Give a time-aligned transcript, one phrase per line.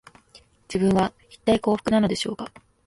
[0.67, 2.51] 自分は、いったい幸福なのでしょうか